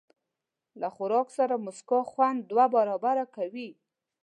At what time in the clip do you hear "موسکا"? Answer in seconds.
1.65-1.99